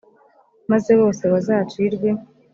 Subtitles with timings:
[0.71, 2.09] maze bose bazacirwe